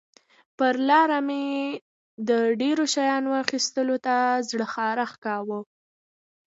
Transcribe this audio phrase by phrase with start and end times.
[0.57, 1.45] پر لاره مې
[2.29, 2.29] د
[2.61, 4.15] ډېرو شیانو اخیستلو ته
[4.49, 5.59] زړه خارښت کاوه.